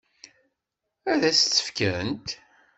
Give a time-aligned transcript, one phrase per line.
[1.11, 2.27] Ad s-tt-fkent?